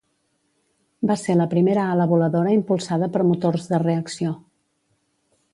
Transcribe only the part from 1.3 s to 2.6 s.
la primera ala voladora